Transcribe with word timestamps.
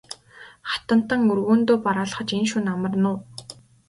Хатантан 0.69 1.21
өргөөндөө 1.33 1.77
бараалхаж 1.87 2.29
энэ 2.37 2.47
шөнө 2.51 2.69
амарна 2.73 3.07
уу? 3.13 3.19